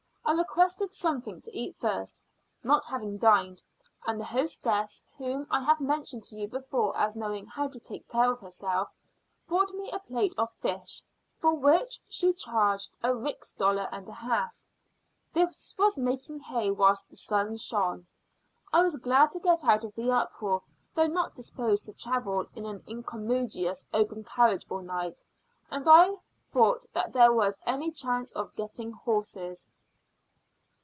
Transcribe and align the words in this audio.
I 0.23 0.33
requested 0.33 0.93
something 0.93 1.41
to 1.41 1.57
eat 1.57 1.75
first, 1.75 2.23
not 2.63 2.85
having 2.85 3.17
dined; 3.17 3.61
and 4.05 4.17
the 4.17 4.23
hostess, 4.23 5.03
whom 5.17 5.45
I 5.51 5.59
have 5.61 5.81
mentioned 5.81 6.23
to 6.25 6.37
you 6.37 6.47
before 6.47 6.95
as 6.97 7.17
knowing 7.17 7.47
how 7.47 7.67
to 7.67 7.79
take 7.81 8.07
care 8.07 8.31
of 8.31 8.39
herself, 8.39 8.87
brought 9.49 9.71
me 9.73 9.91
a 9.91 9.99
plate 9.99 10.33
of 10.37 10.49
fish, 10.53 11.03
for 11.37 11.53
which 11.55 11.99
she 12.09 12.31
charged 12.31 12.95
a 13.03 13.13
rix 13.13 13.51
dollar 13.51 13.89
and 13.91 14.07
a 14.07 14.13
half. 14.13 14.61
This 15.33 15.75
was 15.77 15.97
making 15.97 16.39
hay 16.39 16.71
whilst 16.71 17.09
the 17.09 17.17
sun 17.17 17.57
shone. 17.57 18.07
I 18.71 18.83
was 18.83 18.95
glad 18.95 19.31
to 19.33 19.39
get 19.41 19.65
out 19.65 19.83
of 19.83 19.93
the 19.95 20.11
uproar, 20.11 20.61
though 20.95 21.07
not 21.07 21.35
disposed 21.35 21.83
to 21.87 21.93
travel 21.93 22.45
in 22.55 22.63
an 22.65 22.85
incommodious 22.87 23.83
open 23.93 24.23
carriage 24.23 24.65
all 24.69 24.81
night, 24.81 25.21
had 25.69 25.89
I 25.89 26.15
thought 26.45 26.85
that 26.93 27.11
there 27.11 27.33
was 27.33 27.57
any 27.65 27.91
chance 27.91 28.31
of 28.31 28.55
getting 28.55 28.93
horses. 28.93 29.67